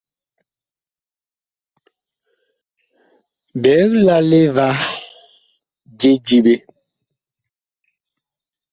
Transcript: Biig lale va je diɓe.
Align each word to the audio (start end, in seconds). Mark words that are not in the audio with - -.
Biig 3.61 3.91
lale 4.05 4.41
va 4.55 4.69
je 5.99 6.11
diɓe. 6.25 6.55